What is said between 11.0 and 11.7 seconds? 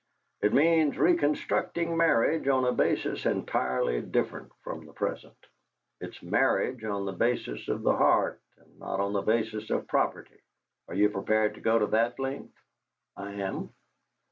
prepared to